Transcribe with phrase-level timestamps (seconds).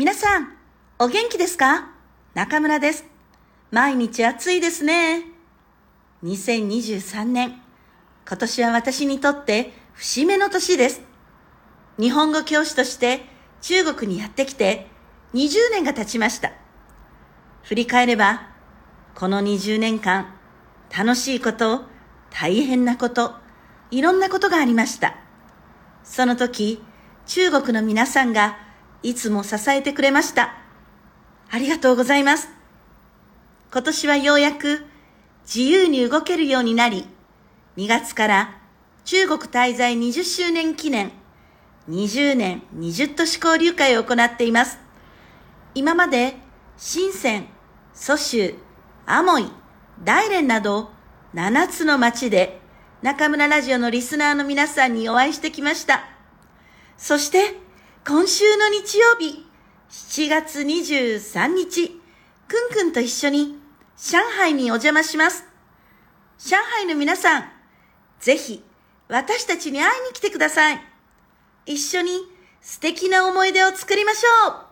[0.00, 0.56] 皆さん、
[0.98, 1.90] お元気ですか？
[2.32, 3.04] 中村です。
[3.70, 5.26] 毎日暑いですね。
[6.24, 7.60] 2023年、
[8.26, 11.02] 今年は私にとって節目の年です。
[11.98, 13.26] 日本語教師として
[13.60, 14.86] 中国にやってきて
[15.34, 16.50] 20年が経ちました。
[17.64, 18.48] 振り返れば、
[19.14, 20.34] この20年間、
[20.96, 21.84] 楽しいこと、
[22.30, 23.34] 大変なこと、
[23.90, 25.18] いろんなことがありました。
[26.04, 26.82] その時、
[27.26, 28.69] 中国の皆さんが
[29.02, 30.54] いつも支えてくれました。
[31.50, 32.48] ありがとうございます。
[33.72, 34.84] 今年はようやく
[35.44, 37.06] 自由に動けるようになり、
[37.76, 38.58] 2月から
[39.04, 41.12] 中国滞在20周年記念
[41.88, 44.78] 20年20都市交流会を行っています。
[45.74, 46.36] 今まで
[46.76, 47.46] 深セン、
[47.94, 48.54] 蘇州、
[49.06, 49.50] アモイ、
[50.04, 50.90] 大連など
[51.34, 52.60] 7つの町で
[53.02, 56.04] 中村ラジオのリスナーの皆さんにお会いしてきました。
[56.96, 57.56] そして
[58.06, 59.44] 今週の日曜日、
[59.90, 62.00] 7月23日、
[62.48, 63.58] くんくんと一緒に
[63.98, 65.44] 上海にお邪魔します。
[66.38, 67.44] 上海の皆さん、
[68.18, 68.64] ぜひ
[69.08, 70.80] 私たちに会いに来てください。
[71.66, 72.12] 一緒に
[72.62, 74.69] 素敵な思い出を作りましょう